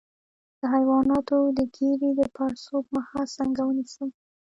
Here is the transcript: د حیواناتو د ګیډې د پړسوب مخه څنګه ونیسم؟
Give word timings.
د 0.59 0.61
حیواناتو 0.73 1.37
د 1.57 1.59
ګیډې 1.75 2.11
د 2.19 2.21
پړسوب 2.35 2.83
مخه 2.97 3.19
څنګه 3.35 3.61
ونیسم؟ 3.65 4.09